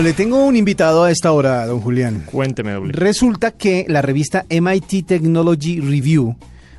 [0.00, 2.22] Le tengo un invitado a esta hora, don Julián.
[2.24, 2.92] Cuénteme, doble.
[2.94, 6.34] Resulta que la revista MIT Technology Review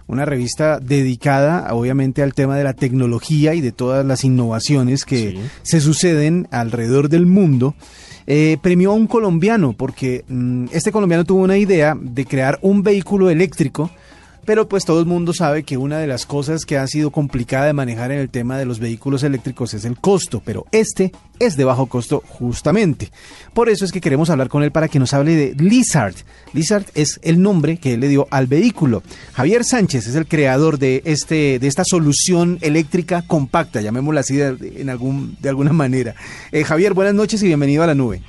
[0.08, 5.32] una revista dedicada obviamente al tema de la tecnología y de todas las innovaciones que
[5.32, 5.40] sí.
[5.62, 7.76] se suceden alrededor del mundo.
[8.26, 12.82] Eh, premió a un colombiano porque mmm, este colombiano tuvo una idea de crear un
[12.82, 13.92] vehículo eléctrico
[14.46, 17.66] pero pues todo el mundo sabe que una de las cosas que ha sido complicada
[17.66, 21.58] de manejar en el tema de los vehículos eléctricos es el costo, pero este es
[21.58, 23.10] de bajo costo justamente.
[23.54, 26.16] Por eso es que queremos hablar con él para que nos hable de Lizard.
[26.54, 29.04] Lizard es el nombre que él le dio al vehículo.
[29.34, 34.74] Javier Sánchez es el creador de, este, de esta solución eléctrica compacta, llamémosla así de,
[34.78, 36.16] en algún, de alguna manera.
[36.52, 38.22] Eh, Javier, buenas noches y bienvenido a la nube.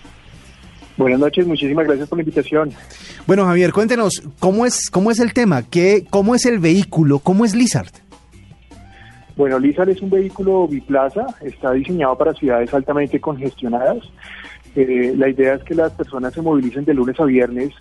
[0.97, 2.71] Buenas noches, muchísimas gracias por la invitación.
[3.27, 5.63] Bueno, Javier, cuéntenos, ¿cómo es, cómo es el tema?
[5.63, 7.19] ¿Qué, ¿Cómo es el vehículo?
[7.19, 7.91] ¿Cómo es Lizard?
[9.37, 13.99] Bueno, Lizard es un vehículo biplaza, está diseñado para ciudades altamente congestionadas.
[14.77, 17.73] Eh, la idea es que las personas se movilicen de lunes a viernes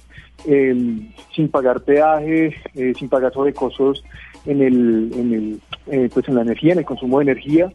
[0.48, 4.04] eh, sin pagar peaje, eh, sin pagar sobrecostos
[4.48, 7.72] en, el, en, el, pues en la energía, en el consumo de energía,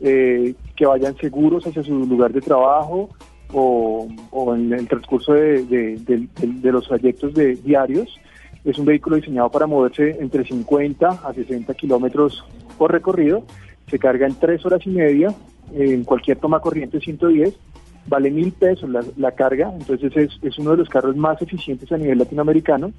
[0.00, 3.10] que vayan seguros hacia su lugar de trabajo,
[3.52, 8.18] o, o, en el transcurso de, de, de, de, los trayectos de diarios.
[8.64, 12.44] Es un vehículo diseñado para moverse entre 50 a 60 kilómetros
[12.76, 13.44] por recorrido.
[13.88, 15.34] Se carga en tres horas y media
[15.74, 17.58] en cualquier toma corriente 110.
[18.10, 21.92] Vale mil pesos la, la carga, entonces es, es, uno de los carros más eficientes
[21.92, 22.90] a nivel latinoamericano.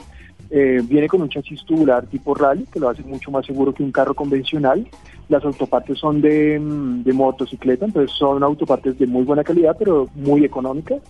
[0.50, 3.84] Eh, viene con un chasis tubular tipo rally, que lo hace mucho más seguro que
[3.84, 4.88] un carro convencional.
[5.28, 6.58] Las autopartes son de,
[7.06, 11.02] de motocicleta, entonces son autopartes de muy buena calidad, pero muy económicas.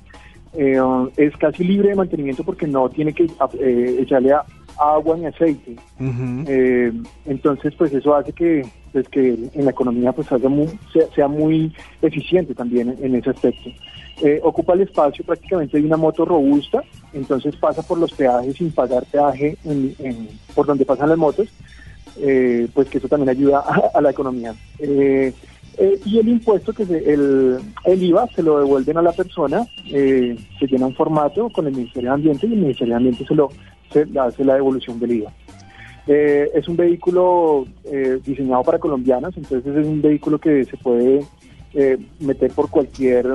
[0.53, 0.79] Eh,
[1.17, 3.23] es casi libre de mantenimiento porque no tiene que
[3.59, 4.44] eh, echarle a,
[4.78, 5.75] agua ni aceite.
[6.00, 6.45] Uh -huh.
[6.47, 6.91] eh,
[7.25, 11.28] entonces, pues eso hace que, pues, que en la economía pues haga muy, sea, sea,
[11.28, 13.69] muy eficiente también en, en ese aspecto.
[14.24, 18.72] Eh, ocupa el espacio prácticamente de una moto robusta, entonces pasa por los peajes sin
[18.72, 21.48] pagar peaje en, por donde pasan las motos,
[22.20, 24.54] eh, pues que eso también ayuda a, la economía.
[24.78, 25.34] Eh,
[25.78, 29.66] eh, y el impuesto que se, el, el, IVA se lo devuelven a la persona,
[29.88, 33.26] eh, se llena un formato con el Ministerio de Ambiente y el Ministerio de Ambiente
[33.26, 33.50] se lo
[33.92, 35.32] se hace la devolución del IVA.
[36.08, 37.66] Eh, es un vehículo
[38.24, 41.26] diseñado para colombianas, entonces es un vehículo que se puede
[42.20, 43.28] meter por cualquier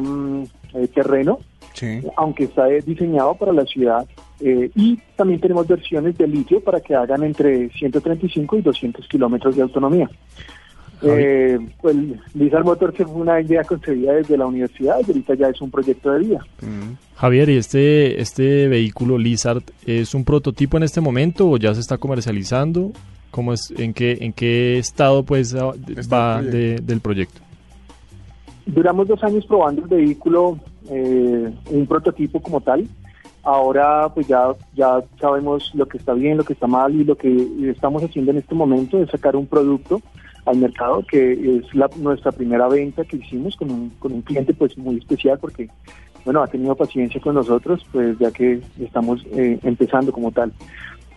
[0.80, 1.38] um, terreno,
[1.74, 2.00] sí.
[2.16, 4.06] aunque está diseñado para la ciudad.
[4.40, 9.62] y también tenemos versiones de litio para que hagan entre 135 y 200 kilómetros de
[9.62, 10.10] autonomía.
[11.02, 11.94] Eh, pues
[12.34, 16.10] Lizard Motors fue una idea concebida desde la universidad y ahorita ya es un proyecto
[16.12, 16.46] de vida.
[16.62, 16.94] Mm.
[17.16, 21.80] Javier, ¿y este, este vehículo Lizard es un prototipo en este momento o ya se
[21.80, 22.92] está comercializando?
[23.30, 27.40] ¿Cómo es, en, qué, ¿En qué estado pues va de, del proyecto?
[28.66, 30.58] Duramos dos años probando el vehículo,
[30.90, 32.86] eh, un prototipo como tal.
[33.44, 37.16] Ahora pues ya, ya sabemos lo que está bien, lo que está mal y lo
[37.16, 40.02] que estamos haciendo en este momento es sacar un producto
[40.46, 44.52] al mercado, que es la, nuestra primera venta que hicimos con un, con un cliente
[44.52, 45.68] pues muy especial porque
[46.24, 50.52] bueno ha tenido paciencia con nosotros pues ya que estamos eh, empezando como tal.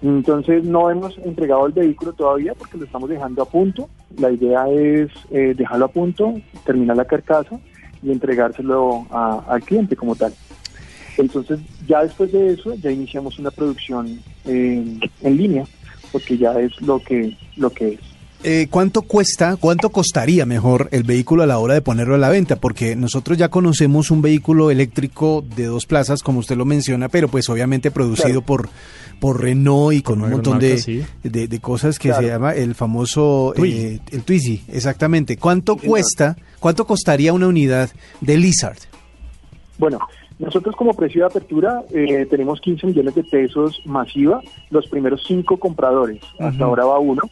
[0.01, 3.89] Entonces no hemos entregado el vehículo todavía porque lo estamos dejando a punto.
[4.17, 7.59] La idea es eh, dejarlo a punto, terminar la carcasa
[8.01, 10.33] y entregárselo a, al cliente como tal.
[11.17, 15.65] Entonces ya después de eso ya iniciamos una producción eh, en línea
[16.13, 17.99] porque ya es lo que lo que es.
[18.41, 22.29] Eh, ¿Cuánto cuesta, cuánto costaría mejor el vehículo a la hora de ponerlo a la
[22.29, 22.55] venta?
[22.55, 27.27] Porque nosotros ya conocemos un vehículo eléctrico de dos plazas, como usted lo menciona, pero
[27.27, 28.41] pues obviamente producido claro.
[28.44, 28.69] por,
[29.19, 31.03] por Renault y con, con un montón marca, de, sí.
[31.21, 32.24] de, de, cosas que claro.
[32.24, 35.36] se llama el famoso eh, el Twizy, exactamente.
[35.36, 37.89] ¿Cuánto cuesta, cuánto costaría una unidad
[38.21, 38.77] de Lizard?
[39.77, 40.00] Bueno,
[40.39, 45.57] nosotros como precio de apertura eh, tenemos 15 millones de pesos masiva, los primeros cinco
[45.57, 46.47] compradores, uh -huh.
[46.47, 47.24] hasta ahora va uno.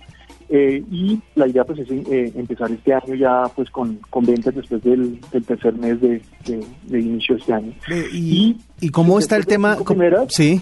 [0.50, 4.56] Eh, y la idea pues es eh, empezar este año ya pues con, con ventas
[4.56, 7.74] después del, del tercer mes de, de, de, inicio de este año.
[8.14, 9.78] ¿Y, y, ¿y cómo está el tema?
[9.86, 10.62] Primeras, sí.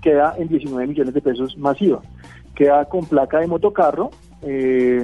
[0.00, 2.00] Queda en 19 millones de pesos masiva.
[2.54, 4.10] Queda con placa de motocarro,
[4.42, 5.02] eh,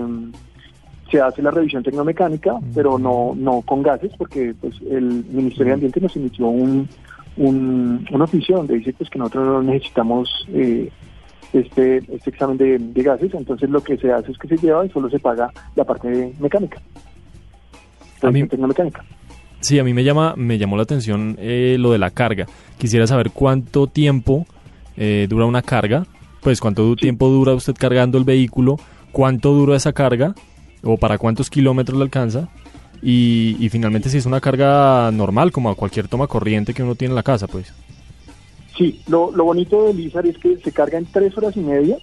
[1.10, 5.75] se hace la revisión tecnomecánica, pero no, no con gases, porque pues el Ministerio de
[5.75, 6.88] Ambiente nos emitió un,
[7.37, 10.90] un, oficio donde dice pues que nosotros no necesitamos eh,
[11.52, 14.91] este, este examen de, gases, entonces lo que se hace es que se lleva y
[14.91, 16.81] solo se paga la parte mecánica,
[18.23, 19.05] a mí, tecnomecánica.
[19.61, 22.47] Sí, a mí me llama, me llamó la atención eh, lo de la carga.
[22.79, 24.47] Quisiera saber cuánto tiempo
[24.97, 26.06] eh, dura una carga,
[26.41, 28.79] pues cuánto tiempo dura usted cargando el vehículo,
[29.12, 30.35] cuánto dura esa carga
[30.82, 32.49] o para cuántos kilómetros le alcanza
[33.02, 37.12] y, finalmente si es una carga normal como a cualquier toma corriente que uno tiene
[37.12, 37.73] en la casa, pues.
[38.76, 41.96] Sí, lo, bonito de Lizar es que se carga en tres horas y media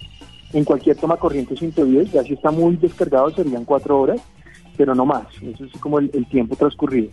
[0.52, 4.20] en cualquier toma corriente 110, ya si está muy descargado serían cuatro horas,
[4.76, 7.10] pero no más, eso es como el, tiempo transcurrido.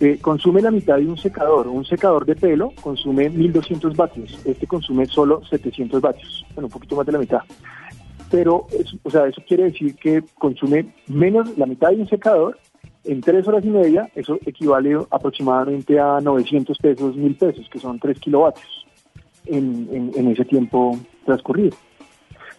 [0.00, 4.66] Eh, consume la mitad de un secador, un secador de pelo consume 1200 vatios, este
[4.66, 7.40] consume solo 700 vatios, bueno, un poquito más de la mitad
[8.30, 8.66] pero
[9.04, 12.58] o sea, eso quiere decir que consume menos la mitad de un secador
[13.04, 17.98] en tres horas y media, eso equivale aproximadamente a 900 pesos, 1000 pesos, que son
[17.98, 18.87] 3 kilovatios
[19.48, 21.76] en, en, ese tiempo transcurrido.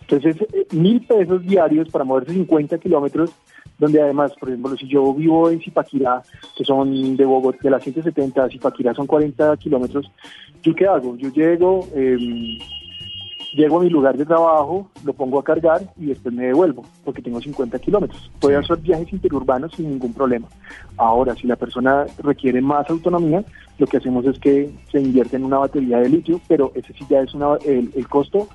[0.02, 3.32] Entonces, eh, mil pesos diarios para moverse 50 kilómetros,
[3.78, 6.22] donde además, por ejemplo, si yo vivo en Zipaquirá,
[6.58, 10.12] que son de Bogotá, de las 170 a Zipaquirá son 40 kilómetros,
[10.64, 11.16] ¿yo qué hago?
[11.16, 12.18] Yo llego, eh,
[13.54, 17.22] Llego a mi lugar de trabajo, lo pongo a cargar y después me devuelvo, porque
[17.22, 18.32] tengo 50 kilómetros.
[18.40, 20.48] Puedo hacer viajes interurbanos sin ningún problema.
[20.98, 23.44] Ahora, si la persona requiere más autonomía,
[23.80, 27.06] lo que hacemos es que se invierte en una batería de litio, pero ese sí
[27.10, 28.48] ya es una, el, el costo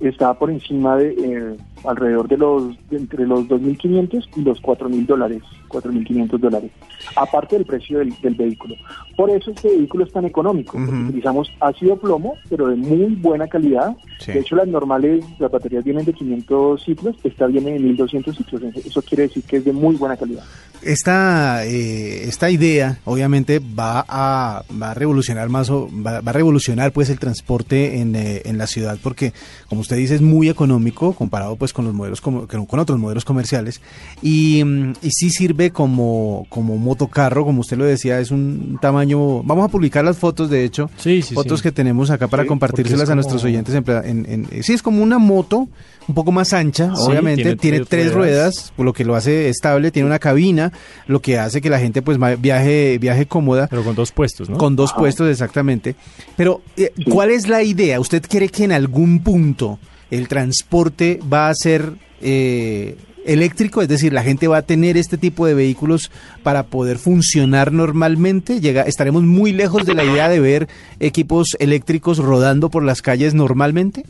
[0.00, 5.42] está por encima de eh, alrededor de los entre los 2.500 y los 4.000 dólares,
[5.68, 6.70] 4.500 dólares,
[7.16, 8.74] aparte del precio del, vehículo.
[9.16, 13.96] Por eso este vehículo es tan económico, utilizamos ácido plomo, pero de muy buena calidad.
[14.26, 18.62] De hecho, las normales, las baterías vienen de 500 ciclos, esta viene de 1.200 ciclos,
[18.76, 20.44] eso quiere decir que es de muy buena calidad.
[20.82, 26.92] Esta, eh, esta idea, obviamente, va a, va a revolucionar más, o, va, a revolucionar
[26.92, 29.32] pues el transporte en, eh, en la ciudad, porque,
[29.68, 33.24] como usted dice, es muy económico comparado pues con los modelos con, con otros modelos
[33.24, 33.80] comerciales
[34.22, 39.42] y, mm, y sí sirve como, como motocarro, como usted lo decía, es un tamaño.
[39.42, 43.14] Vamos a publicar las fotos, de hecho, sí, fotos que tenemos acá para compartírselas a
[43.14, 43.74] nuestros oyentes.
[43.74, 45.68] En, en, sí, es como una moto
[46.08, 48.72] un poco más ancha, obviamente, tiene, tres, ruedas.
[48.76, 50.69] por lo que lo hace estable, tiene una cabina,
[51.06, 53.66] lo que hace que la gente pues viaje, viaje cómoda.
[53.68, 54.58] Pero con dos puestos, ¿no?
[54.58, 55.94] Con dos puestos, exactamente.
[56.36, 58.00] Pero, eh, ¿cuál es la idea?
[58.00, 59.78] ¿Usted cree que en algún punto
[60.10, 65.18] el transporte va a ser eh, eléctrico, es decir, la gente va a tener este
[65.18, 66.10] tipo de vehículos
[66.42, 68.60] para poder funcionar normalmente.
[68.60, 70.68] Llega, estaremos muy lejos de la idea de ver
[70.98, 74.04] equipos eléctricos rodando por las calles normalmente.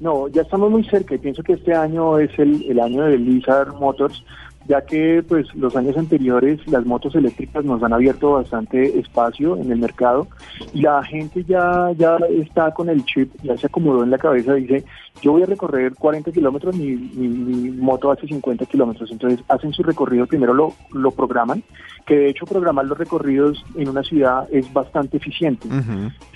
[0.00, 3.18] No, ya estamos muy cerca y pienso que este año es el, el año de
[3.18, 4.24] Lizard Motors
[4.66, 9.72] ya que pues los años anteriores las motos eléctricas nos han abierto bastante espacio en
[9.72, 10.28] el mercado
[10.74, 14.54] y la gente ya ya está con el chip, ya se acomodó en la cabeza,
[14.54, 14.84] dice
[15.22, 19.82] yo voy a recorrer 40 kilómetros, mi, mi, moto hace 50 kilómetros, entonces hacen su
[19.82, 21.62] recorrido, primero lo, lo programan,
[22.06, 25.68] que de hecho programar los recorridos en una ciudad es bastante eficiente,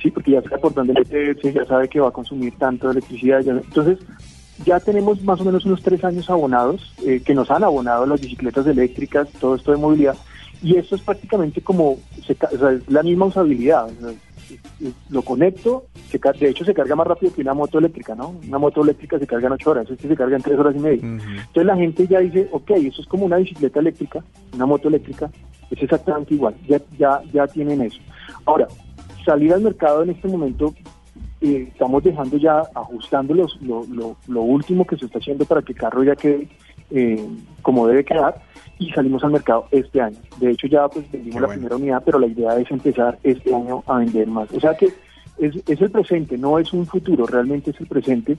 [0.03, 3.47] sí, porque ya sabe por dónde meterse, ya sabe que va a consumir tanto electricidad,
[3.47, 3.99] entonces
[4.65, 8.21] ya tenemos más o menos unos tres años abonados, eh, que nos han abonado las
[8.21, 10.17] bicicletas eléctricas, todo esto de movilidad,
[10.63, 11.99] y esto es prácticamente como,
[12.89, 13.89] la misma usabilidad.
[15.11, 15.87] lo conecto,
[16.39, 18.35] de hecho se carga más rápido que una moto eléctrica, ¿no?
[18.47, 20.81] Una moto eléctrica se carga en ocho horas, este se carga en tres horas y
[20.81, 21.03] media.
[21.03, 24.23] Entonces la gente ya dice, ok, eso es como una bicicleta eléctrica,
[24.55, 25.31] una moto eléctrica,
[25.71, 27.99] es exactamente igual, ya, ya, ya tienen eso.
[28.45, 28.69] Ahora,
[29.25, 30.75] salir al mercado en este momento
[31.45, 33.85] eh, estamos dejando ya, ajustando los, lo,
[34.27, 36.49] lo, último que se está haciendo para que el carro ya quede
[36.91, 37.23] eh,
[37.61, 38.41] como debe quedar
[38.79, 40.17] y salimos al mercado este año.
[40.39, 43.85] De hecho ya pues vendimos la primera unidad, pero la idea es empezar este año
[43.87, 44.51] a vender más.
[44.53, 44.87] O sea que
[45.37, 48.39] es, es, el presente, no es un futuro, realmente es el presente.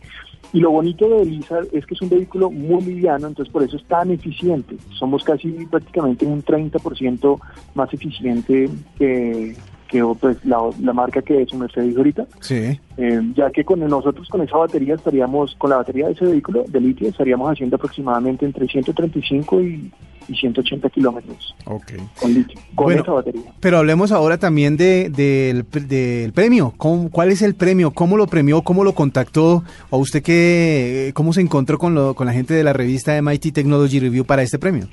[0.51, 3.77] Y lo bonito de Elisa es que es un vehículo muy liviano, entonces por eso
[3.77, 4.77] es tan eficiente.
[4.97, 7.39] Somos casi prácticamente un 30%
[7.75, 9.55] más eficiente que,
[9.87, 12.25] que pues la, la marca que es un Mercedes ahorita.
[12.39, 12.79] Sí.
[12.97, 16.63] Eh, ya que con nosotros con esa batería estaríamos, con la batería de ese vehículo
[16.67, 19.91] de litio, estaríamos haciendo aproximadamente entre 135 y,
[20.27, 21.55] 180 kilómetros.
[21.65, 21.93] Ok.
[22.19, 23.43] Con litio, con esa batería.
[23.59, 26.73] Pero hablemos ahora también de, del, del premio.
[26.77, 27.91] ¿Cuál es el premio?
[27.91, 28.63] ¿Cómo lo premió?
[28.63, 29.63] ¿Cómo lo contactó?
[29.91, 33.53] ¿O usted qué, cómo se encontró con, lo, con la gente de la revista MIT
[33.53, 34.87] Technology Review para este premio?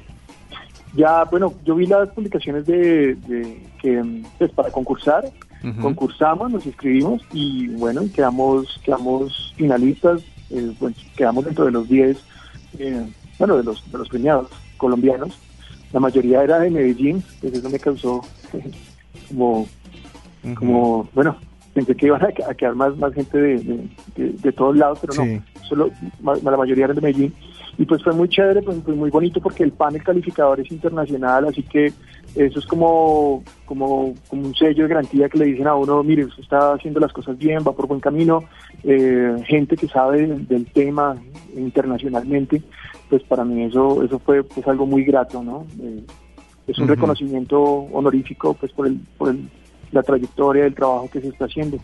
[0.94, 3.16] Ya, bueno, yo vi las publicaciones de,
[3.80, 5.24] que pues para concursar,
[5.80, 10.72] concursamos, nos inscribimos y bueno, quedamos quedamos finalistas, eh,
[11.16, 12.18] quedamos dentro de los 10,
[12.78, 13.06] eh,
[13.38, 15.38] bueno, de los de los premiados colombianos.
[15.92, 18.22] La mayoría era de Medellín, pues eso me causó
[19.28, 19.66] como,
[20.56, 21.36] como bueno,
[21.72, 25.90] pensé que iban a, quedar más, más gente de, de, todos lados, pero no, solo
[26.22, 27.34] la mayoría era de Medellín.
[27.78, 31.62] Y pues fue muy chévere, pues muy bonito porque el panel calificador es internacional, así
[31.62, 31.92] que
[32.34, 36.24] eso es como, como, como un sello de garantía que le dicen a uno, mire,
[36.24, 38.44] usted está haciendo las cosas bien, va por buen camino,
[38.84, 41.16] eh, gente que sabe del, tema
[41.56, 42.62] internacionalmente,
[43.08, 45.66] pues para mí eso, eso fue pues algo muy grato, ¿no?
[45.80, 46.04] Eh,
[46.66, 49.48] es un reconocimiento honorífico pues por el, por el,
[49.90, 51.78] la trayectoria del trabajo que se está haciendo.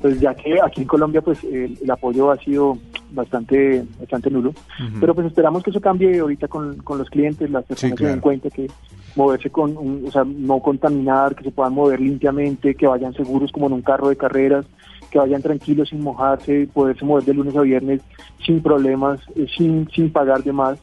[0.00, 2.78] Pues ya que aquí en Colombia pues el, apoyo ha sido
[3.10, 4.52] bastante bastante nulo,
[5.00, 8.20] pero pues esperamos que eso cambie ahorita con, con los clientes, las personas se den
[8.20, 8.68] cuenta que
[9.16, 13.66] moverse con, o sea, no contaminar, que se puedan mover limpiamente, que vayan seguros como
[13.66, 14.66] en un carro de carreras,
[15.10, 18.00] que vayan tranquilos sin mojarse, poderse mover de lunes a viernes
[18.44, 20.78] sin problemas, eh, sin, sin pagar de más,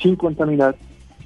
[0.00, 0.76] sin contaminar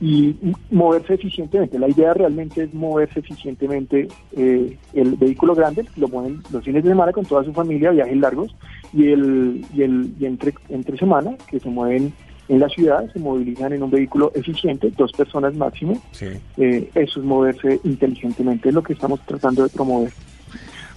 [0.00, 0.34] y
[0.70, 1.78] moverse eficientemente.
[1.78, 6.90] La idea realmente es moverse eficientemente eh, el vehículo grande, lo mueven los fines de
[6.90, 8.56] semana con toda su familia, viajes largos,
[8.94, 12.12] y el, y el y entre, entre semana, que se mueven
[12.48, 16.00] en la ciudad, se movilizan en un vehículo eficiente, dos personas máximo.
[16.56, 20.10] Eh, eso es moverse inteligentemente, es lo que estamos tratando de promover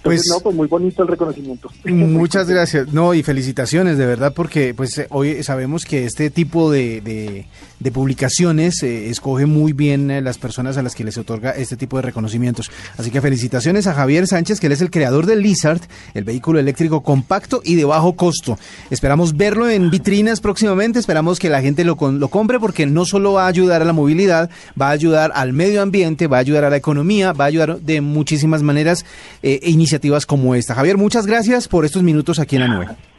[0.03, 1.71] pues, no, pues muy bonito el reconocimiento.
[1.85, 2.91] Muchas gracias.
[2.93, 7.45] No, y felicitaciones, de verdad, porque pues hoy sabemos que este tipo de, de,
[7.91, 11.97] publicaciones eh, escoge muy bien eh, las personas a las que les otorga este tipo
[11.97, 12.71] de reconocimientos.
[12.97, 15.81] Así que felicitaciones a Javier Sánchez, que él es el creador del Lizard,
[16.13, 18.57] el vehículo eléctrico compacto y de bajo costo.
[18.89, 23.33] Esperamos verlo en vitrinas próximamente, esperamos que la gente lo, lo compre porque no solo
[23.33, 24.49] va a ayudar a la movilidad,
[24.79, 27.79] va a ayudar al medio ambiente, va a ayudar a la economía, va a ayudar
[27.79, 29.05] de muchísimas maneras
[29.41, 30.75] eh, iniciativas como esta.
[30.75, 33.12] Javier, muchas gracias por estos minutos aquí en la.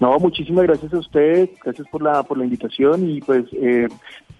[0.00, 3.88] No, muchísimas gracias a usted, gracias por la, por la invitación y pues eh,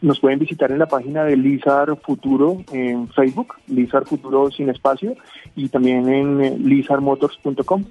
[0.02, 5.14] nos pueden visitar en la página de Lizar Futuro en Facebook, Lizar Futuro sin espacio
[5.54, 7.84] y también en eh, lizarmotors.com.